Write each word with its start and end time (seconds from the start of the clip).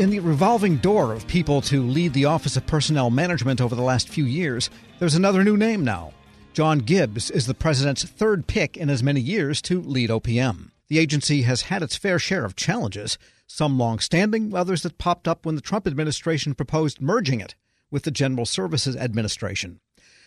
In 0.00 0.08
the 0.08 0.20
revolving 0.20 0.78
door 0.78 1.12
of 1.12 1.26
people 1.26 1.60
to 1.60 1.82
lead 1.82 2.14
the 2.14 2.24
Office 2.24 2.56
of 2.56 2.66
Personnel 2.66 3.10
Management 3.10 3.60
over 3.60 3.74
the 3.74 3.82
last 3.82 4.08
few 4.08 4.24
years, 4.24 4.70
there's 4.98 5.14
another 5.14 5.44
new 5.44 5.58
name 5.58 5.84
now. 5.84 6.14
John 6.54 6.78
Gibbs 6.78 7.30
is 7.30 7.46
the 7.46 7.52
president's 7.52 8.04
third 8.04 8.46
pick 8.46 8.78
in 8.78 8.88
as 8.88 9.02
many 9.02 9.20
years 9.20 9.60
to 9.60 9.78
lead 9.82 10.08
OPM. 10.08 10.70
The 10.88 10.98
agency 10.98 11.42
has 11.42 11.64
had 11.68 11.82
its 11.82 11.96
fair 11.96 12.18
share 12.18 12.46
of 12.46 12.56
challenges, 12.56 13.18
some 13.46 13.78
long 13.78 13.98
standing, 13.98 14.54
others 14.54 14.80
that 14.84 14.96
popped 14.96 15.28
up 15.28 15.44
when 15.44 15.54
the 15.54 15.60
Trump 15.60 15.86
administration 15.86 16.54
proposed 16.54 17.02
merging 17.02 17.40
it 17.40 17.54
with 17.90 18.04
the 18.04 18.10
General 18.10 18.46
Services 18.46 18.96
Administration. 18.96 19.80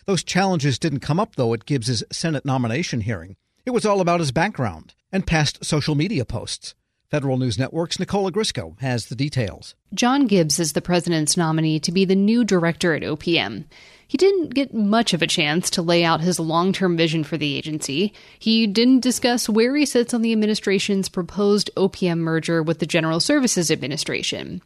Those 0.06 0.22
challenges 0.22 0.78
didn't 0.78 1.00
come 1.00 1.18
up, 1.18 1.34
though, 1.34 1.52
at 1.52 1.66
Gibbs's 1.66 2.04
Senate 2.12 2.44
nomination 2.44 3.00
hearing. 3.00 3.34
It 3.66 3.72
was 3.72 3.84
all 3.84 4.00
about 4.00 4.20
his 4.20 4.30
background 4.30 4.94
and 5.10 5.26
past 5.26 5.64
social 5.64 5.96
media 5.96 6.24
posts. 6.24 6.76
Federal 7.14 7.38
News 7.38 7.60
Network's 7.60 8.00
Nicole 8.00 8.28
Ogrysko 8.28 8.76
has 8.80 9.06
the 9.06 9.14
details. 9.14 9.76
John 9.94 10.26
Gibbs 10.26 10.58
is 10.58 10.72
the 10.72 10.82
president's 10.82 11.36
nominee 11.36 11.78
to 11.78 11.92
be 11.92 12.04
the 12.04 12.16
new 12.16 12.42
director 12.42 12.92
at 12.92 13.04
OPM. 13.04 13.66
He 14.08 14.18
didn't 14.18 14.52
get 14.52 14.74
much 14.74 15.14
of 15.14 15.22
a 15.22 15.28
chance 15.28 15.70
to 15.70 15.82
lay 15.82 16.02
out 16.02 16.22
his 16.22 16.40
long 16.40 16.72
term 16.72 16.96
vision 16.96 17.22
for 17.22 17.36
the 17.36 17.54
agency. 17.54 18.12
He 18.40 18.66
didn't 18.66 18.98
discuss 18.98 19.48
where 19.48 19.76
he 19.76 19.86
sits 19.86 20.12
on 20.12 20.22
the 20.22 20.32
administration's 20.32 21.08
proposed 21.08 21.70
OPM 21.76 22.18
merger 22.18 22.64
with 22.64 22.80
the 22.80 22.84
General 22.84 23.20
Services 23.20 23.70
Administration. 23.70 24.60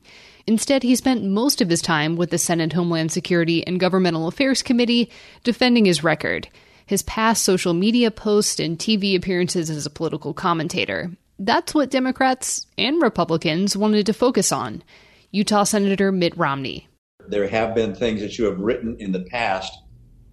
Instead, 0.47 0.83
he 0.83 0.97
spent 0.97 1.25
most 1.25 1.61
of 1.61 1.69
his 1.69 1.83
time 1.83 2.17
with 2.17 2.31
the 2.31 2.39
Senate 2.39 2.73
Homeland 2.73 3.13
Security 3.13 3.63
and 3.67 3.79
Governmental 3.79 4.27
Affairs 4.27 4.63
Committee 4.63 5.11
defending 5.45 5.85
his 5.85 6.03
record, 6.03 6.49
his 6.87 7.03
past 7.03 7.45
social 7.45 7.75
media 7.75 8.11
posts, 8.11 8.59
and 8.59 8.79
TV 8.79 9.15
appearances 9.15 9.69
as 9.69 9.85
a 9.85 9.91
political 9.91 10.33
commentator. 10.33 11.11
That's 11.39 11.73
what 11.73 11.91
Democrats 11.91 12.67
and 12.77 13.01
Republicans 13.01 13.77
wanted 13.77 14.07
to 14.07 14.13
focus 14.13 14.51
on. 14.51 14.83
Utah 15.31 15.65
Senator 15.65 16.11
Mitt 16.11 16.37
Romney. 16.37 16.89
There 17.29 17.47
have 17.47 17.75
been 17.75 17.95
things 17.95 18.21
that 18.23 18.39
you 18.39 18.47
have 18.47 18.59
written 18.59 18.97
in 18.99 19.13
the 19.13 19.21
past 19.21 19.73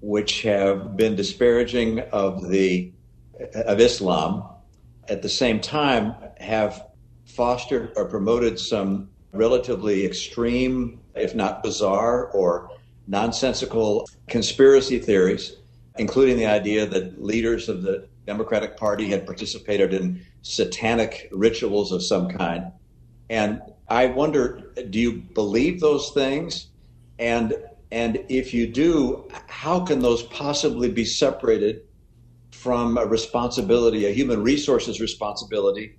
which 0.02 0.42
have 0.42 0.98
been 0.98 1.16
disparaging 1.16 2.00
of 2.12 2.50
the 2.50 2.92
of 3.54 3.80
Islam. 3.80 4.44
At 5.08 5.22
the 5.22 5.30
same 5.30 5.60
time, 5.60 6.16
have 6.40 6.88
fostered 7.26 7.92
or 7.96 8.06
promoted 8.06 8.60
some 8.60 9.10
relatively 9.32 10.06
extreme, 10.06 11.00
if 11.16 11.36
not 11.36 11.62
bizarre 11.62 12.32
or 12.32 12.70
nonsensical 13.08 14.08
conspiracy 14.28 15.00
theories, 15.00 15.58
including 15.98 16.38
the 16.38 16.46
idea 16.46 16.86
that 16.86 17.24
leaders 17.24 17.70
of 17.70 17.84
the 17.84 18.08
Democratic 18.26 18.78
Party 18.78 19.10
had 19.10 19.26
participated 19.26 19.94
in 19.94 20.26
satanic 20.42 21.30
rituals 21.32 21.92
of 21.92 22.04
some 22.04 22.30
kind. 22.30 22.72
And 23.30 23.62
I 23.88 24.08
wonder, 24.08 24.72
do 24.90 25.00
you 25.00 25.14
believe 25.14 25.80
those 25.80 26.12
things? 26.12 26.68
And 27.20 27.56
and 27.92 28.26
if 28.30 28.54
you 28.54 28.68
do, 28.68 29.30
how 29.48 29.80
can 29.86 30.00
those 30.00 30.24
possibly 30.24 30.90
be 30.92 31.06
separated 31.06 31.84
from 32.52 32.98
a 32.98 33.06
responsibility, 33.06 34.06
a 34.06 34.12
human 34.12 34.42
resources 34.44 35.00
responsibility, 35.00 35.96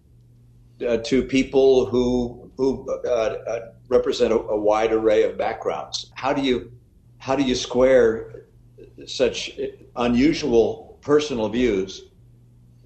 uh, 0.87 0.99
to 0.99 1.23
people 1.23 1.87
who 1.87 2.51
who 2.57 2.91
uh, 2.91 3.09
uh, 3.09 3.61
represent 3.89 4.33
a, 4.33 4.37
a 4.37 4.57
wide 4.59 4.93
array 4.93 5.23
of 5.23 5.39
backgrounds? 5.39 6.11
How 6.15 6.33
do 6.33 6.43
you 6.43 6.73
how 7.19 7.37
do 7.37 7.45
you 7.45 7.55
square 7.55 8.47
such 9.07 9.59
unusual 9.95 10.99
personal 11.01 11.49
views 11.49 12.03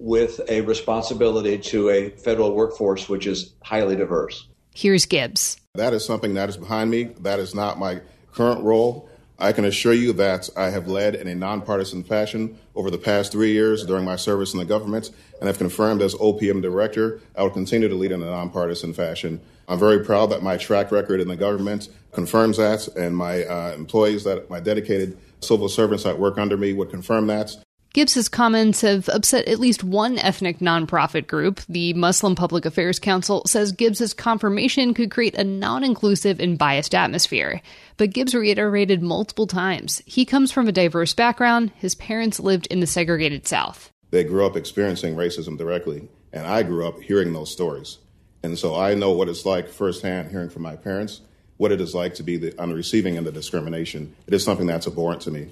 with 0.01 0.41
a 0.49 0.61
responsibility 0.61 1.59
to 1.59 1.89
a 1.89 2.09
federal 2.09 2.55
workforce 2.55 3.07
which 3.07 3.27
is 3.27 3.53
highly 3.63 3.95
diverse. 3.95 4.47
Here's 4.73 5.05
Gibbs. 5.05 5.57
That 5.75 5.93
is 5.93 6.03
something 6.03 6.33
that 6.33 6.49
is 6.49 6.57
behind 6.57 6.89
me. 6.89 7.03
That 7.21 7.39
is 7.39 7.53
not 7.53 7.77
my 7.77 8.01
current 8.33 8.63
role. 8.63 9.07
I 9.37 9.53
can 9.53 9.65
assure 9.65 9.93
you 9.93 10.13
that 10.13 10.49
I 10.55 10.69
have 10.69 10.87
led 10.87 11.15
in 11.15 11.27
a 11.27 11.35
nonpartisan 11.35 12.03
fashion 12.03 12.57
over 12.75 12.89
the 12.91 12.97
past 12.97 13.31
three 13.31 13.51
years 13.53 13.85
during 13.85 14.05
my 14.05 14.15
service 14.15 14.53
in 14.53 14.59
the 14.59 14.65
government, 14.65 15.09
and 15.39 15.47
have 15.47 15.57
confirmed 15.57 16.01
as 16.01 16.13
OPM 16.15 16.61
director, 16.61 17.19
I 17.35 17.41
will 17.41 17.49
continue 17.49 17.87
to 17.87 17.95
lead 17.95 18.11
in 18.11 18.21
a 18.21 18.25
nonpartisan 18.25 18.93
fashion. 18.93 19.41
I'm 19.67 19.79
very 19.79 20.05
proud 20.05 20.27
that 20.27 20.43
my 20.43 20.57
track 20.57 20.91
record 20.91 21.21
in 21.21 21.27
the 21.27 21.35
government 21.35 21.89
confirms 22.11 22.57
that, 22.57 22.87
and 22.89 23.17
my 23.17 23.43
uh, 23.43 23.73
employees, 23.73 24.23
that 24.25 24.49
my 24.49 24.59
dedicated 24.59 25.17
civil 25.39 25.69
servants 25.69 26.03
that 26.03 26.19
work 26.19 26.37
under 26.37 26.57
me 26.57 26.73
would 26.73 26.91
confirm 26.91 27.27
that. 27.27 27.55
Gibbs's 27.93 28.29
comments 28.29 28.81
have 28.81 29.09
upset 29.09 29.49
at 29.49 29.59
least 29.59 29.83
one 29.83 30.17
ethnic 30.17 30.59
nonprofit 30.59 31.27
group. 31.27 31.59
The 31.67 31.93
Muslim 31.93 32.35
Public 32.35 32.65
Affairs 32.65 32.99
Council 32.99 33.43
says 33.45 33.73
Gibbs's 33.73 34.13
confirmation 34.13 34.93
could 34.93 35.11
create 35.11 35.35
a 35.35 35.43
non-inclusive 35.43 36.39
and 36.39 36.57
biased 36.57 36.95
atmosphere. 36.95 37.61
But 37.97 38.11
Gibbs 38.11 38.33
reiterated 38.33 39.01
multiple 39.01 39.45
times 39.45 40.01
he 40.05 40.23
comes 40.23 40.53
from 40.53 40.69
a 40.69 40.71
diverse 40.71 41.13
background. 41.13 41.73
His 41.75 41.95
parents 41.95 42.39
lived 42.39 42.65
in 42.67 42.79
the 42.79 42.87
segregated 42.87 43.45
South. 43.45 43.91
They 44.09 44.23
grew 44.23 44.45
up 44.45 44.55
experiencing 44.55 45.15
racism 45.15 45.57
directly, 45.57 46.07
and 46.31 46.47
I 46.47 46.63
grew 46.63 46.87
up 46.87 47.01
hearing 47.01 47.33
those 47.33 47.51
stories. 47.51 47.97
And 48.41 48.57
so 48.57 48.73
I 48.73 48.95
know 48.95 49.11
what 49.11 49.27
it's 49.27 49.45
like 49.45 49.67
firsthand 49.67 50.31
hearing 50.31 50.49
from 50.49 50.61
my 50.61 50.77
parents 50.77 51.19
what 51.57 51.73
it 51.73 51.81
is 51.81 51.93
like 51.93 52.15
to 52.15 52.23
be 52.23 52.37
the, 52.37 52.59
on 52.59 52.69
the 52.69 52.75
receiving 52.75 53.17
end 53.17 53.27
of 53.27 53.33
discrimination. 53.33 54.15
It 54.25 54.33
is 54.33 54.43
something 54.43 54.65
that's 54.65 54.87
abhorrent 54.87 55.21
to 55.23 55.31
me. 55.31 55.49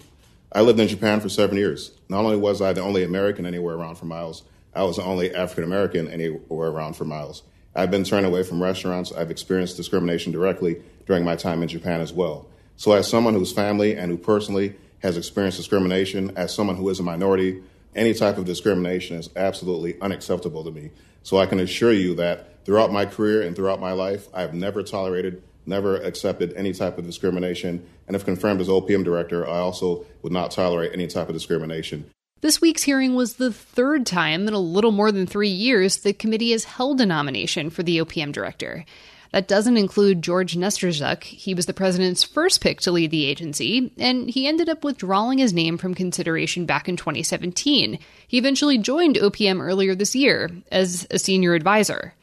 I 0.52 0.62
lived 0.62 0.80
in 0.80 0.88
Japan 0.88 1.20
for 1.20 1.30
seven 1.30 1.58
years. 1.58 1.92
Not 2.10 2.26
only 2.26 2.38
was 2.38 2.60
I 2.60 2.74
the 2.74 2.82
only 2.82 3.04
American 3.04 3.46
anywhere 3.46 3.76
around 3.76 3.96
for 3.96 4.06
miles, 4.06 4.44
I 4.74 4.84
was 4.84 4.96
the 4.96 5.04
only 5.04 5.34
African 5.34 5.64
American 5.64 6.08
anywhere 6.08 6.70
around 6.70 6.96
for 6.96 7.06
miles. 7.06 7.44
I've 7.76 7.92
been 7.92 8.04
turned 8.04 8.26
away 8.26 8.42
from 8.42 8.62
restaurants. 8.62 9.12
I've 9.12 9.30
experienced 9.30 9.78
discrimination 9.78 10.32
directly 10.32 10.82
during 11.06 11.24
my 11.24 11.36
time 11.36 11.62
in 11.62 11.70
Japan 11.70 12.02
as 12.02 12.12
well. 12.12 12.48
So, 12.78 12.94
as 12.94 13.08
someone 13.08 13.36
whose 13.36 13.54
family 13.54 13.96
and 13.96 14.12
who 14.12 14.18
personally 14.18 14.76
has 15.00 15.18
experienced 15.18 15.58
discrimination, 15.58 16.34
as 16.36 16.54
someone 16.54 16.78
who 16.78 16.90
is 16.90 17.00
a 17.00 17.04
minority, 17.04 17.62
any 17.96 18.14
type 18.16 18.38
of 18.38 18.46
discrimination 18.46 19.18
is 19.18 19.30
absolutely 19.36 20.02
unacceptable 20.02 20.64
to 20.64 20.72
me. 20.72 20.90
So, 21.22 21.38
I 21.38 21.46
can 21.46 21.60
assure 21.60 21.94
you 21.94 22.16
that 22.16 22.66
throughout 22.66 22.92
my 22.92 23.06
career 23.06 23.44
and 23.44 23.56
throughout 23.56 23.80
my 23.80 23.92
life, 23.92 24.28
I 24.34 24.42
have 24.42 24.56
never 24.56 24.82
tolerated 24.82 25.44
never 25.70 25.96
accepted 25.96 26.54
any 26.54 26.74
type 26.74 26.98
of 26.98 27.06
discrimination. 27.06 27.88
And 28.08 28.16
if 28.16 28.26
confirmed 28.26 28.60
as 28.60 28.68
OPM 28.68 29.06
director, 29.06 29.48
I 29.48 29.60
also 29.60 30.06
would 30.22 30.34
not 30.34 30.52
tolerate 30.52 30.92
any 30.94 31.08
type 31.08 31.30
of 31.30 31.36
discrimination. 31.36 32.10
This 32.42 32.62
week's 32.62 32.84
hearing 32.84 33.16
was 33.16 33.36
the 33.36 33.52
third 33.52 34.06
time 34.06 34.48
in 34.48 34.54
a 34.54 34.60
little 34.60 34.92
more 34.92 35.12
than 35.12 35.28
three 35.28 35.50
years 35.50 35.98
the 35.98 36.14
committee 36.14 36.52
has 36.52 36.64
held 36.64 37.02
a 37.02 37.06
nomination 37.06 37.70
for 37.70 37.84
the 37.84 37.98
OPM 37.98 38.32
director. 38.32 38.86
That 39.32 39.48
doesn't 39.48 39.78
include 39.78 40.24
George 40.24 40.56
Nesterczuk. 40.56 41.24
He 41.24 41.54
was 41.54 41.68
the 41.68 41.74
president's 41.74 42.24
first 42.24 42.62
pick 42.62 42.82
to 42.82 42.92
lead 42.92 43.12
the 43.12 43.26
agency, 43.26 43.92
and 43.98 44.30
he 44.30 44.48
ended 44.48 44.70
up 44.70 44.84
withdrawing 44.84 45.38
his 45.38 45.54
name 45.54 45.78
from 45.78 45.94
consideration 45.94 46.66
back 46.66 46.90
in 46.90 46.96
2017. 46.96 48.00
He 48.28 48.38
eventually 48.38 48.78
joined 48.78 49.18
OPM 49.18 49.62
earlier 49.62 49.94
this 49.94 50.16
year 50.16 50.50
as 50.72 51.06
a 51.12 51.20
senior 51.20 51.54
advisor. 51.54 52.14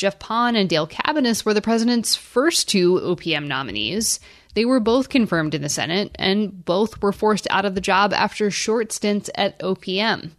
Jeff 0.00 0.18
Pon 0.18 0.56
and 0.56 0.66
Dale 0.66 0.86
Cabaniss 0.86 1.44
were 1.44 1.52
the 1.52 1.60
president's 1.60 2.16
first 2.16 2.70
two 2.70 2.94
OPM 2.94 3.46
nominees. 3.46 4.18
They 4.54 4.64
were 4.64 4.80
both 4.80 5.10
confirmed 5.10 5.54
in 5.54 5.60
the 5.60 5.68
Senate, 5.68 6.10
and 6.14 6.64
both 6.64 7.02
were 7.02 7.12
forced 7.12 7.46
out 7.50 7.66
of 7.66 7.74
the 7.74 7.82
job 7.82 8.14
after 8.14 8.50
short 8.50 8.92
stints 8.92 9.28
at 9.34 9.58
OPM. 9.58 10.30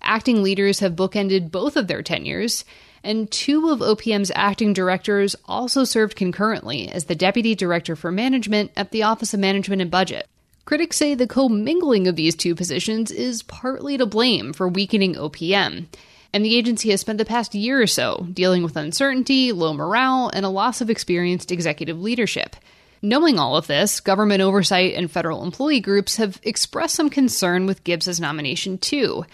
Acting 0.00 0.44
leaders 0.44 0.78
have 0.78 0.94
bookended 0.94 1.50
both 1.50 1.76
of 1.76 1.88
their 1.88 2.00
tenures, 2.00 2.64
and 3.02 3.28
two 3.28 3.70
of 3.70 3.80
OPM's 3.80 4.30
acting 4.36 4.72
directors 4.72 5.34
also 5.46 5.82
served 5.82 6.14
concurrently 6.14 6.88
as 6.88 7.06
the 7.06 7.16
deputy 7.16 7.56
director 7.56 7.96
for 7.96 8.12
management 8.12 8.70
at 8.76 8.92
the 8.92 9.02
Office 9.02 9.34
of 9.34 9.40
Management 9.40 9.82
and 9.82 9.90
Budget. 9.90 10.28
Critics 10.64 10.96
say 10.96 11.16
the 11.16 11.26
commingling 11.26 12.06
of 12.06 12.14
these 12.14 12.36
two 12.36 12.54
positions 12.54 13.10
is 13.10 13.42
partly 13.42 13.98
to 13.98 14.06
blame 14.06 14.52
for 14.52 14.68
weakening 14.68 15.16
OPM 15.16 15.86
and 16.32 16.44
the 16.44 16.56
agency 16.56 16.90
has 16.90 17.00
spent 17.00 17.18
the 17.18 17.24
past 17.24 17.54
year 17.54 17.80
or 17.80 17.86
so 17.86 18.26
dealing 18.32 18.62
with 18.62 18.76
uncertainty, 18.76 19.52
low 19.52 19.72
morale, 19.72 20.30
and 20.32 20.44
a 20.44 20.50
loss 20.50 20.80
of 20.80 20.90
experienced 20.90 21.50
executive 21.50 22.00
leadership. 22.00 22.56
Knowing 23.00 23.38
all 23.38 23.56
of 23.56 23.68
this, 23.68 24.00
government 24.00 24.42
oversight 24.42 24.94
and 24.94 25.10
federal 25.10 25.44
employee 25.44 25.80
groups 25.80 26.16
have 26.16 26.40
expressed 26.42 26.96
some 26.96 27.08
concern 27.08 27.64
with 27.64 27.84
Gibbs's 27.84 28.20
nomination 28.20 28.76
too. 28.76 29.24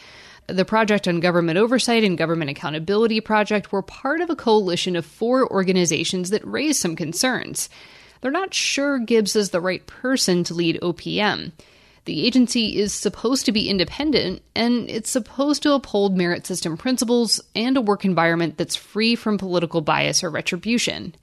The 0.46 0.66
Project 0.66 1.08
on 1.08 1.20
Government 1.20 1.56
Oversight 1.56 2.04
and 2.04 2.18
Government 2.18 2.50
Accountability 2.50 3.22
Project 3.22 3.72
were 3.72 3.80
part 3.80 4.20
of 4.20 4.28
a 4.28 4.36
coalition 4.36 4.94
of 4.94 5.06
four 5.06 5.50
organizations 5.50 6.28
that 6.30 6.46
raised 6.46 6.80
some 6.80 6.96
concerns. 6.96 7.70
They're 8.20 8.30
not 8.30 8.52
sure 8.52 8.98
Gibbs 8.98 9.36
is 9.36 9.50
the 9.50 9.60
right 9.60 9.86
person 9.86 10.44
to 10.44 10.54
lead 10.54 10.78
OPM. 10.82 11.52
The 12.04 12.26
agency 12.26 12.76
is 12.78 12.92
supposed 12.92 13.46
to 13.46 13.52
be 13.52 13.70
independent, 13.70 14.42
and 14.54 14.90
it's 14.90 15.08
supposed 15.08 15.62
to 15.62 15.72
uphold 15.72 16.16
merit 16.16 16.46
system 16.46 16.76
principles 16.76 17.40
and 17.56 17.78
a 17.78 17.80
work 17.80 18.04
environment 18.04 18.58
that's 18.58 18.76
free 18.76 19.14
from 19.14 19.38
political 19.38 19.80
bias 19.80 20.22
or 20.22 20.28
retribution. 20.28 21.14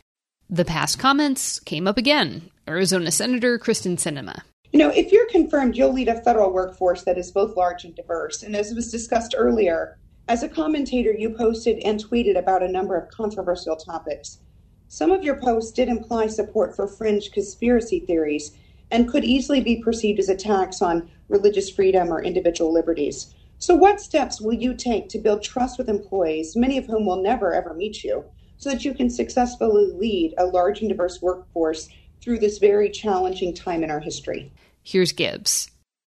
The 0.50 0.66
past 0.66 0.98
comments 0.98 1.60
came 1.60 1.88
up 1.88 1.98
again. 1.98 2.50
Arizona 2.68 3.12
Senator 3.12 3.60
Kyrsten 3.60 3.98
Sinema. 3.98 4.42
You 4.72 4.80
know, 4.80 4.90
if 4.90 5.12
you're 5.12 5.30
confirmed, 5.30 5.76
you'll 5.76 5.94
lead 5.94 6.08
a 6.08 6.22
federal 6.22 6.52
workforce 6.52 7.04
that 7.04 7.18
is 7.18 7.32
both 7.32 7.56
large 7.56 7.84
and 7.84 7.96
diverse. 7.96 8.42
And 8.42 8.56
as 8.56 8.74
was 8.74 8.92
discussed 8.92 9.36
earlier, 9.38 10.00
as 10.28 10.42
a 10.42 10.50
commentator, 10.50 11.12
you 11.12 11.30
posted 11.30 11.80
and 11.80 12.04
tweeted 12.04 12.38
about 12.38 12.64
a 12.64 12.72
number 12.72 12.96
of 12.96 13.10
controversial 13.10 13.76
topics. 13.76 14.40
Some 14.88 15.12
of 15.12 15.24
your 15.24 15.36
posts 15.36 15.72
did 15.72 15.90
imply 15.90 16.28
support 16.28 16.76
for 16.76 16.88
fringe 16.88 17.32
conspiracy 17.32 18.00
theories 18.00 18.52
and 18.92 19.10
could 19.10 19.24
easily 19.24 19.62
be 19.62 19.82
perceived 19.82 20.20
as 20.20 20.30
attacks 20.30 20.82
on 20.82 21.10
religious 21.30 21.70
freedom 21.70 22.12
or 22.12 22.22
individual 22.22 22.72
liberties. 22.72 23.34
So, 23.58 23.76
what 23.76 24.02
steps 24.02 24.42
will 24.42 24.54
you 24.54 24.74
take 24.74 25.08
to 25.10 25.20
build 25.20 25.44
trust 25.44 25.78
with 25.78 25.90
employees, 25.90 26.56
many 26.56 26.78
of 26.78 26.86
whom 26.86 27.06
will 27.06 27.22
never 27.22 27.54
ever 27.54 27.74
meet 27.74 28.04
you, 28.04 28.26
so 28.58 28.70
that 28.72 28.84
you 28.84 28.94
can 28.94 29.10
successfully 29.10 29.92
lead 29.94 30.34
a 30.38 30.46
large 30.46 30.82
and 30.82 30.90
diverse 30.90 31.22
workforce 31.22 31.90
through 32.22 32.40
this 32.40 32.58
very 32.58 32.90
challenging 32.90 33.54
time 33.54 33.84
in 33.84 33.92
our 33.92 34.00
history? 34.00 34.52
Here's 34.84 35.12
Gibbs. 35.12 35.70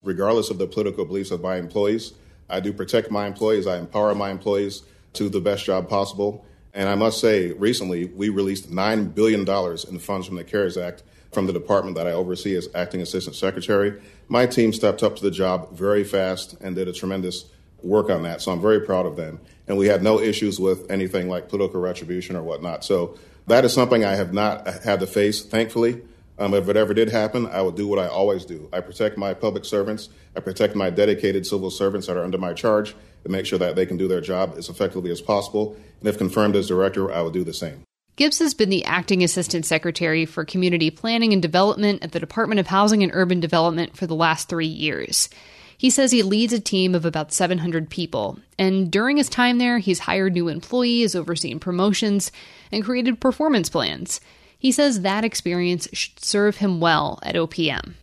Regardless 0.03 0.51
of 0.51 0.59
the 0.59 0.67
political 0.67 1.05
beliefs 1.05 1.31
of 1.31 1.41
my 1.41 1.57
employees, 1.57 2.13
I 2.49 2.61
do 2.61 2.73
protect 2.73 3.11
my 3.11 3.27
employees, 3.27 3.67
I 3.67 3.79
empower 3.79 4.15
my 4.15 4.31
employees 4.31 4.83
to 5.15 5.29
the 5.29 5.41
best 5.41 5.65
job 5.65 5.89
possible. 5.89 6.45
And 6.73 6.89
I 6.89 6.95
must 6.95 7.21
say, 7.21 7.53
recently, 7.53 8.07
we 8.07 8.29
released 8.31 8.71
$9 8.71 9.15
billion 9.15 9.49
in 9.89 9.99
funds 9.99 10.27
from 10.27 10.37
the 10.37 10.45
CARES 10.45 10.77
Act 10.77 11.05
from 11.35 11.47
the 11.47 11.53
department 11.53 11.97
that 11.97 12.07
I 12.07 12.13
oversee 12.13 12.57
as 12.57 12.69
acting 12.75 13.03
assistant 13.03 13.37
secretary. 13.37 14.01
My 14.29 14.47
team 14.47 14.73
stepped 14.73 15.03
up 15.03 15.17
to 15.17 15.23
the 15.23 15.31
job 15.31 15.77
very 15.77 16.05
fast 16.05 16.57
and 16.61 16.75
did 16.75 16.89
a 16.89 16.93
tremendous 16.93 17.47
work 17.83 18.09
on 18.09 18.23
that. 18.23 18.41
So 18.41 18.53
I'm 18.53 18.61
very 18.61 18.81
proud 18.81 19.07
of 19.07 19.17
them. 19.17 19.41
And 19.67 19.77
we 19.77 19.89
had 19.89 20.03
no 20.03 20.21
issues 20.21 20.59
with 20.59 20.91
anything 20.91 21.29
like 21.29 21.49
political 21.49 21.81
retribution 21.81 22.37
or 22.37 22.43
whatnot. 22.43 22.85
So 22.85 23.19
that 23.47 23.65
is 23.65 23.73
something 23.73 24.05
I 24.05 24.15
have 24.15 24.33
not 24.33 24.67
had 24.85 25.01
to 25.01 25.07
face, 25.07 25.45
thankfully. 25.45 26.03
Um, 26.39 26.55
if 26.55 26.69
it 26.69 26.77
ever 26.77 26.95
did 26.95 27.11
happen, 27.11 27.47
I 27.47 27.63
would 27.63 27.77
do 27.77 27.87
what 27.87 27.99
I 27.99 28.09
always 28.09 28.45
do. 28.45 28.69
I 28.73 28.81
protect 28.81 29.17
my 29.17 29.35
public 29.35 29.65
servants. 29.65 30.09
I 30.37 30.41
protect 30.41 30.75
my 30.75 30.91
dedicated 30.91 31.47
civil 31.47 31.71
servants 31.71 32.07
that 32.09 32.17
are 32.17 32.25
under 32.25 32.39
my 32.39 32.53
charge 32.55 32.97
and 33.23 33.33
make 33.33 33.47
sure 33.47 33.59
that 33.59 33.77
they 33.77 33.87
can 33.87 33.97
do 33.97 34.09
their 34.09 34.21
job 34.21 34.55
as 34.57 34.69
effectively 34.69 35.11
as 35.11 35.21
possible. 35.21 35.77
And 36.01 36.09
if 36.09 36.19
confirmed 36.19 36.57
as 36.57 36.67
director, 36.67 37.13
I 37.13 37.21
will 37.21 37.31
do 37.31 37.45
the 37.45 37.55
same. 37.55 37.85
Gibbs 38.17 38.39
has 38.39 38.55
been 38.55 38.71
the 38.71 38.85
acting 38.85 39.25
assistant 39.25 39.67
secretary 39.67 40.25
for 40.25 40.45
community 40.45 40.91
planning 40.91 41.33
and 41.33 41.43
development 41.43 42.05
at 42.05 42.13
the 42.13 42.21
Department 42.21 42.61
of 42.61 42.69
Housing 42.69 43.03
and 43.03 43.11
Urban 43.13 43.41
Development 43.41 43.97
for 43.97 44.07
the 44.07 44.15
last 44.15 44.49
three 44.49 44.67
years. 44.67 45.29
He 45.77 45.91
says 45.91 46.13
he 46.13 46.23
leads 46.23 46.53
a 46.53 46.61
team 46.61 46.95
of 46.95 47.05
about 47.05 47.33
700 47.33 47.91
people, 47.91 48.39
and 48.57 48.91
during 48.91 49.17
his 49.17 49.29
time 49.29 49.59
there, 49.59 49.79
he's 49.79 49.99
hired 49.99 50.33
new 50.33 50.49
employees, 50.49 51.17
overseen 51.17 51.59
promotions, 51.59 52.31
and 52.71 52.85
created 52.85 53.21
performance 53.21 53.69
plans. 53.69 54.21
He 54.57 54.71
says 54.71 55.01
that 55.01 55.25
experience 55.25 55.89
should 55.93 56.19
serve 56.21 56.59
him 56.59 56.81
well 56.81 57.19
at 57.25 57.35
OPM. 57.35 57.95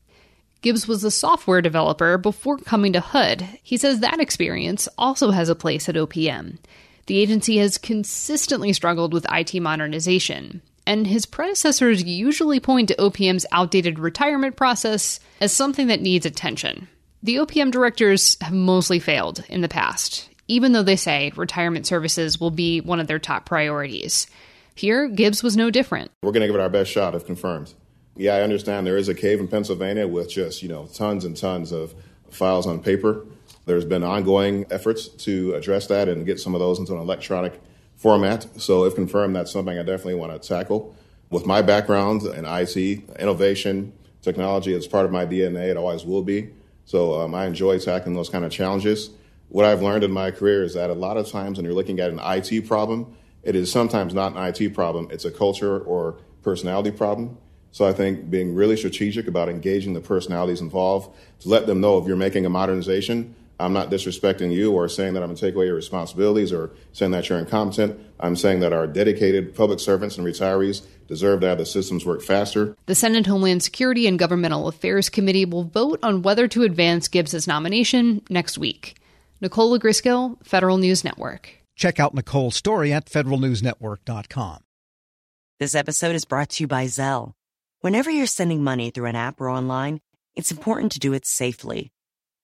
Gibbs 0.62 0.88
was 0.88 1.04
a 1.04 1.10
software 1.10 1.62
developer 1.62 2.18
before 2.18 2.58
coming 2.58 2.94
to 2.94 3.00
HUD. 3.00 3.48
He 3.64 3.78
says 3.78 4.02
that 4.02 4.20
experience 4.20 4.88
also 4.98 5.32
has 5.32 5.50
a 5.50 5.56
place 5.56 5.90
at 5.90 5.96
OPM. 5.96 6.58
The 7.12 7.20
agency 7.20 7.58
has 7.58 7.78
consistently 7.78 8.72
struggled 8.72 9.12
with 9.12 9.26
IT 9.30 9.60
modernization, 9.60 10.62
and 10.88 11.06
his 11.06 11.26
predecessors 11.26 12.02
usually 12.02 12.62
point 12.62 12.88
to 12.88 12.96
OPM's 12.96 13.46
outdated 13.52 14.00
retirement 14.00 14.56
process 14.56 15.20
as 15.42 15.52
something 15.52 15.88
that 15.88 16.00
needs 16.00 16.26
attention. 16.26 16.88
The 17.22 17.36
OPM 17.36 17.70
directors 17.70 18.38
have 18.40 18.54
mostly 18.54 19.00
failed 19.00 19.44
in 19.50 19.60
the 19.60 19.68
past, 19.68 20.30
even 20.48 20.72
though 20.72 20.84
they 20.84 20.96
say 20.96 21.34
retirement 21.36 21.86
services 21.86 22.40
will 22.40 22.50
be 22.50 22.80
one 22.80 23.02
of 23.02 23.08
their 23.08 23.20
top 23.20 23.46
priorities. 23.46 24.28
Here, 24.76 25.10
Gibbs 25.10 25.44
was 25.44 25.58
no 25.58 25.70
different. 25.70 26.12
We're 26.24 26.32
going 26.32 26.44
to 26.44 26.48
give 26.48 26.56
it 26.56 26.62
our 26.62 26.70
best 26.70 26.92
shot 26.92 27.14
if 27.14 27.26
confirmed. 27.26 27.74
Yeah, 28.16 28.36
I 28.36 28.42
understand 28.42 28.88
there 28.88 28.96
is 28.96 29.10
a 29.10 29.14
cave 29.14 29.42
in 29.42 29.50
Pennsylvania 29.50 30.08
with 30.08 30.30
just, 30.30 30.64
you 30.64 30.70
know, 30.70 30.88
tons 30.94 31.26
and 31.26 31.36
tons 31.36 31.74
of 31.74 31.94
files 32.30 32.66
on 32.66 32.82
paper. 32.82 33.26
There's 33.66 33.86
been 33.86 34.04
ongoing 34.04 34.66
efforts 34.72 35.08
to 35.08 35.54
address 35.54 35.88
that 35.88 36.10
and 36.10 36.26
get 36.26 36.40
some 36.40 36.56
of 36.56 36.60
those 36.60 36.80
into 36.80 36.94
an 36.94 37.00
electronic 37.00 37.62
format. 37.96 38.48
So, 38.60 38.86
if 38.86 38.96
confirmed, 38.96 39.36
that's 39.36 39.52
something 39.52 39.78
I 39.78 39.84
definitely 39.84 40.16
want 40.16 40.42
to 40.42 40.48
tackle. 40.48 40.96
With 41.30 41.46
my 41.46 41.62
background 41.62 42.24
in 42.24 42.46
IT, 42.46 42.76
innovation, 43.20 43.94
technology 44.22 44.74
is 44.74 44.88
part 44.88 45.06
of 45.06 45.12
my 45.12 45.26
DNA. 45.26 45.70
It 45.70 45.78
always 45.78 46.04
will 46.04 46.24
be. 46.24 46.50
So, 46.86 47.22
um, 47.22 47.36
I 47.36 47.46
enjoy 47.46 47.78
tackling 47.80 48.16
those 48.16 48.30
kind 48.30 48.44
of 48.44 48.52
challenges. 48.52 49.12
What 49.50 49.66
I've 49.66 49.82
learned 49.82 50.04
in 50.04 50.12
my 50.12 50.32
career 50.32 50.64
is 50.64 50.74
that 50.74 50.90
a 50.90 50.94
lot 50.94 51.18
of 51.18 51.30
times 51.30 51.58
when 51.58 51.66
you're 51.66 51.76
looking 51.76 52.00
at 52.00 52.10
an 52.10 52.20
IT 52.24 52.68
problem, 52.68 53.16
it 53.44 53.56
is 53.56 53.72
sometimes 53.72 54.14
not 54.14 54.36
an 54.36 54.54
IT 54.56 54.74
problem, 54.74 55.08
it's 55.12 55.26
a 55.26 55.32
culture 55.32 55.80
or 55.80 56.18
personality 56.42 56.92
problem. 56.92 57.38
So 57.72 57.88
I 57.88 57.94
think 57.94 58.30
being 58.30 58.54
really 58.54 58.76
strategic 58.76 59.28
about 59.28 59.50
engaging 59.50 59.94
the 59.94 60.02
personalities 60.02 60.62
involved 60.62 61.16
to 61.42 61.50
let 61.50 61.68
them 61.68 61.80
know 61.80 61.98
if 61.98 62.08
you're 62.08 62.18
making 62.18 62.46
a 62.46 62.50
modernization, 62.50 63.36
I'm 63.62 63.74
not 63.74 63.92
disrespecting 63.92 64.52
you 64.52 64.74
or 64.74 64.90
saying 64.90 65.14
that 65.14 65.22
I'm 65.22 65.30
going 65.30 65.38
to 65.38 65.46
take 65.46 65.56
away 65.56 65.68
your 65.68 65.76
responsibilities 65.76 66.52
or 66.52 66.72
saying 66.94 67.12
that 67.12 67.30
you're 67.30 67.40
incompetent. 67.40 68.00
I'm 68.20 68.36
saying 68.36 68.60
that 68.62 68.74
our 68.74 68.88
dedicated 68.88 69.56
public 69.56 69.80
servants 69.80 70.18
and 70.18 70.26
retirees 70.26 70.86
deserve 71.08 71.42
to 71.42 71.48
have 71.48 71.58
the 71.58 71.66
systems 71.66 72.06
work 72.06 72.22
faster. 72.22 72.76
The 72.88 72.96
Senate 72.96 73.28
Homeland 73.28 73.64
Security 73.64 74.08
and 74.08 74.18
Governmental 74.18 74.68
Affairs 74.68 75.10
Committee 75.10 75.46
will 75.46 75.64
vote 75.64 76.00
on 76.02 76.22
whether 76.22 76.48
to 76.48 76.64
advance 76.64 77.08
Gibbs's 77.08 77.48
nomination 77.48 78.22
next 78.30 78.58
week. 78.58 78.98
Nicole 79.42 79.78
Ogrysko, 79.78 80.44
Federal 80.46 80.78
News 80.78 81.04
Network. 81.04 81.50
Check 81.76 82.00
out 82.00 82.14
Nicole's 82.14 82.56
story 82.56 82.92
at 82.94 83.06
federalnewsnetwork.com. 83.06 84.60
This 85.60 85.76
episode 85.76 86.16
is 86.16 86.26
brought 86.26 86.50
to 86.50 86.64
you 86.64 86.68
by 86.68 86.86
Zelle. 86.86 87.34
Whenever 87.82 88.10
you're 88.10 88.28
sending 88.28 88.64
money 88.64 88.92
through 88.92 89.08
an 89.08 89.16
app 89.16 89.40
or 89.42 89.50
online, 89.50 90.00
it's 90.36 90.52
important 90.52 90.92
to 90.94 91.00
do 91.00 91.14
it 91.14 91.26
safely. 91.26 91.92